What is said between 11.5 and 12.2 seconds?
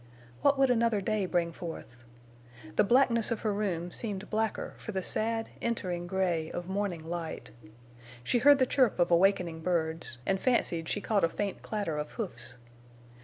clatter of